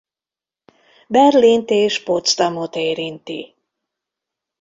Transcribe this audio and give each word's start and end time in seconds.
Berlint 1.07 1.69
és 1.69 2.03
Potsdamot 2.03 2.75
érinti. 2.75 3.55